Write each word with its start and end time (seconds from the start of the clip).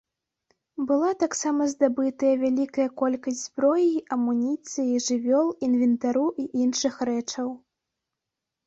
Была 0.91 1.09
таксама 1.23 1.67
здабытая 1.73 2.31
вялікая 2.43 2.85
колькасць 3.03 3.43
зброі, 3.43 3.93
амуніцыі, 4.17 4.99
жывёл, 5.11 5.47
інвентару 5.71 6.27
і 6.47 6.49
іншых 6.65 6.93
рэчаў. 7.13 7.47